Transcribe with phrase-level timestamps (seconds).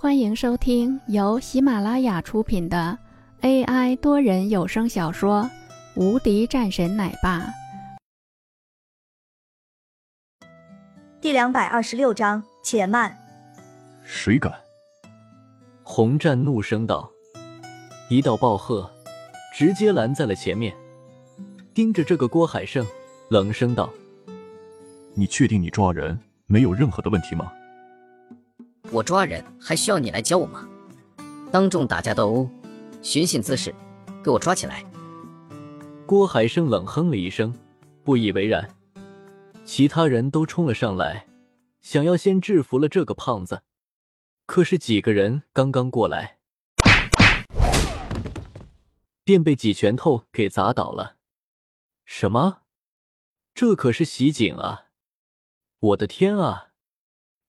[0.00, 2.96] 欢迎收听由喜马拉雅出品的
[3.40, 5.42] AI 多人有声小说
[6.00, 7.40] 《无敌战神奶爸》
[11.20, 12.40] 第两百二十六章。
[12.62, 13.18] 且慢，
[14.04, 14.52] 谁敢？
[15.82, 17.10] 洪战怒声道，
[18.08, 18.88] 一道暴喝
[19.52, 20.72] 直接拦在了前面，
[21.74, 22.86] 盯着这个郭海胜，
[23.30, 23.92] 冷声道
[25.14, 27.52] ：“你确定你抓人没有任何的问题吗？”
[28.90, 30.66] 我抓人还需要你来教我吗？
[31.52, 32.50] 当众打架斗殴，
[33.02, 33.74] 寻衅滋事，
[34.24, 34.82] 给我抓起来！
[36.06, 37.54] 郭海生冷哼了一声，
[38.02, 38.68] 不以为然。
[39.66, 41.26] 其他人都冲了上来，
[41.82, 43.62] 想要先制服了这个胖子。
[44.46, 46.38] 可是几个人刚刚过来，
[49.22, 51.16] 便被几拳头给砸倒了。
[52.06, 52.62] 什么？
[53.54, 54.86] 这可是袭警啊！
[55.78, 56.68] 我的天啊！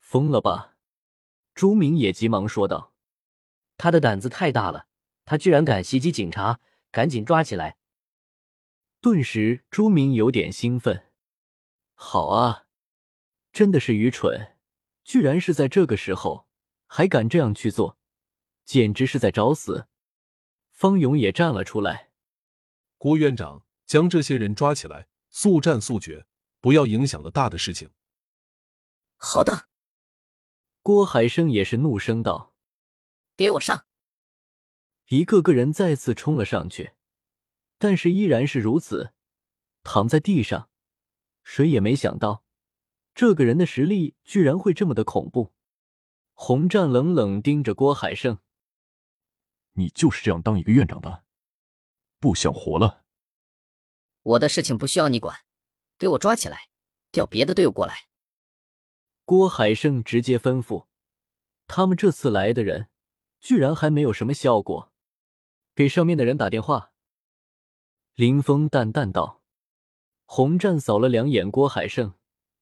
[0.00, 0.75] 疯了吧？
[1.56, 2.92] 朱明也急忙说道
[3.78, 4.88] ：“他的胆子太大了，
[5.24, 7.78] 他居然敢袭击警察，赶紧抓起来！”
[9.00, 11.06] 顿时，朱明有点兴奋。
[11.94, 12.66] 好啊，
[13.54, 14.58] 真的是愚蠢，
[15.02, 16.46] 居然是在这个时候
[16.86, 17.98] 还敢这样去做，
[18.66, 19.88] 简直是在找死！
[20.72, 22.10] 方勇也站了出来
[22.98, 26.26] ：“郭院长，将这些人抓起来，速战速决，
[26.60, 27.88] 不要影响了大的事情。”
[29.16, 29.68] 好的。
[30.86, 32.54] 郭海生也是怒声道
[33.36, 33.86] ：“给我上！”
[35.10, 36.92] 一个个人再次冲了上去，
[37.76, 39.12] 但是依然是如此，
[39.82, 40.70] 躺在地上。
[41.42, 42.44] 谁也没想到，
[43.16, 45.52] 这个人的实力居然会这么的恐怖。
[46.34, 48.38] 洪战冷冷盯着郭海胜
[49.74, 51.24] ：“你就是这样当一个院长的？
[52.20, 53.04] 不想活了？”
[54.22, 55.36] 我的事情不需要你管，
[55.98, 56.68] 给我抓起来，
[57.10, 58.06] 调别的队伍过来。
[59.26, 60.86] 郭海胜直接吩咐
[61.66, 62.88] ：“他们这次来的人，
[63.40, 64.92] 居然还没有什么效果，
[65.74, 66.92] 给上面的人打电话。”
[68.14, 69.42] 林峰淡淡道。
[70.26, 72.14] 洪战扫了两眼郭海胜，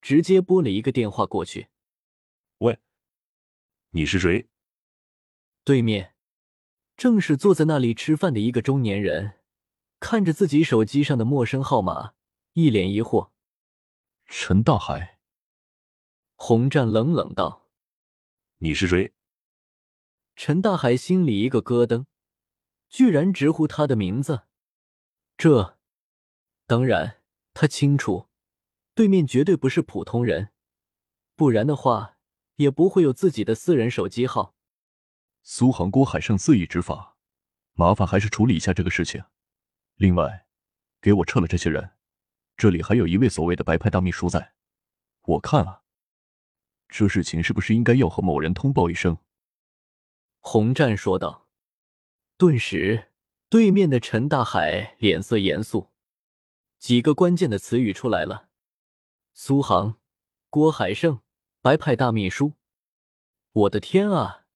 [0.00, 1.68] 直接拨了一个电话过去
[2.58, 2.80] ：“喂，
[3.90, 4.48] 你是谁？”
[5.62, 6.16] 对面
[6.96, 9.34] 正是坐在那里吃饭的一个中年人，
[10.00, 12.14] 看着自己手机上的陌生号码，
[12.54, 13.30] 一脸疑惑
[14.26, 15.17] ：“陈大海。”
[16.40, 17.66] 洪战冷冷道
[18.58, 19.12] ：“你是谁？”
[20.36, 22.06] 陈大海心里一个咯噔，
[22.88, 24.42] 居然直呼他的名字。
[25.36, 25.76] 这，
[26.64, 27.22] 当然
[27.52, 28.28] 他清楚，
[28.94, 30.52] 对面绝对不是普通人，
[31.34, 32.18] 不然的话
[32.54, 34.54] 也不会有自己的私人手机号。
[35.42, 37.16] 苏杭郭海胜肆意执法，
[37.72, 39.24] 麻烦还是处理一下这个事情。
[39.96, 40.46] 另外，
[41.00, 41.96] 给我撤了这些人，
[42.56, 44.54] 这里还有一位所谓的白派大秘书在，
[45.22, 45.82] 我看啊。
[46.88, 49.18] 这事情是不是应该要和某人通报一声？
[50.40, 51.46] 洪战说道。
[52.36, 53.12] 顿时，
[53.48, 55.90] 对面的陈大海脸色严肃，
[56.78, 58.48] 几个关键的词语出来了：
[59.34, 59.98] 苏杭、
[60.48, 61.20] 郭海胜、
[61.60, 62.54] 白派大秘书。
[63.50, 64.46] 我的天啊，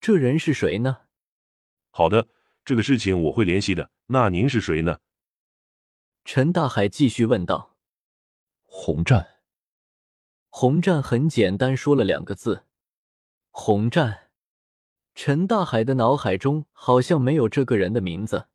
[0.00, 1.02] 这人是谁呢？
[1.90, 2.28] 好的，
[2.64, 3.90] 这个事情我会联系的。
[4.06, 4.98] 那您是谁呢？
[6.24, 7.76] 陈大海继续问道。
[8.64, 9.35] 洪战。
[10.58, 12.64] 洪战很简单说了两个字
[13.52, 14.30] ：“洪战。”
[15.14, 18.46] 陈大海的脑海中好像没有这个人的名字，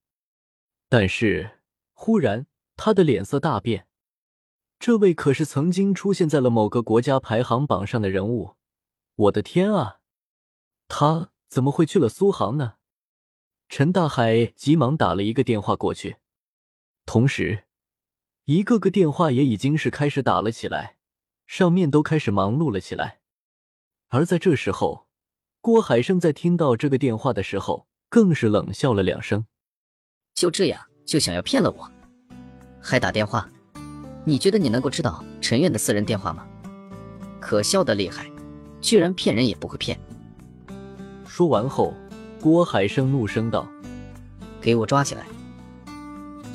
[0.90, 1.60] 但是
[1.94, 3.86] 忽然他的脸色大变。
[4.80, 8.56] 这位可是曾经出现在了某个国家排行榜上的人物，
[9.14, 10.00] 我的天啊！
[10.88, 12.78] 他怎么会去了苏杭呢？
[13.70, 16.18] 陈大海急忙打了一个电话过去，
[17.06, 17.66] 同时
[18.46, 20.98] 一个个电话也已经是开始打了起来。
[21.52, 23.20] 上面都开始忙碌了起来，
[24.08, 25.08] 而在这时候，
[25.60, 29.46] 郭海生在听到这个电话的时候，更是冷笑了两声。
[30.34, 31.92] 就这样就想要骗了我，
[32.82, 33.50] 还打电话？
[34.24, 36.48] 你觉得你能够知道陈院的私人电话吗？
[37.42, 38.26] 可笑的厉害，
[38.80, 40.00] 居然骗人也不会骗。
[41.28, 41.94] 说完后，
[42.40, 43.68] 郭海生怒声道
[44.62, 45.26] ：“给我抓起来！”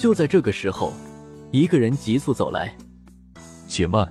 [0.00, 0.94] 就在这个时候，
[1.50, 2.74] 一个人急速走来，
[3.68, 4.10] 且慢。